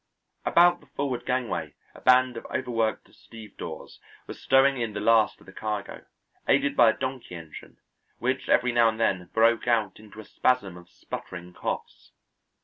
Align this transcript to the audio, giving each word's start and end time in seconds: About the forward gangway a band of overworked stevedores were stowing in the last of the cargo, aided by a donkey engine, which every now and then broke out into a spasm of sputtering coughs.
About 0.45 0.79
the 0.79 0.87
forward 0.87 1.27
gangway 1.27 1.75
a 1.93 2.01
band 2.01 2.35
of 2.35 2.45
overworked 2.47 3.13
stevedores 3.13 3.99
were 4.25 4.33
stowing 4.33 4.77
in 4.81 4.93
the 4.93 4.99
last 4.99 5.39
of 5.39 5.45
the 5.45 5.53
cargo, 5.53 6.07
aided 6.47 6.75
by 6.75 6.89
a 6.89 6.97
donkey 6.97 7.35
engine, 7.35 7.77
which 8.17 8.49
every 8.49 8.71
now 8.71 8.89
and 8.89 8.99
then 8.99 9.27
broke 9.31 9.67
out 9.67 9.99
into 9.99 10.19
a 10.19 10.25
spasm 10.25 10.75
of 10.75 10.89
sputtering 10.89 11.53
coughs. 11.53 12.13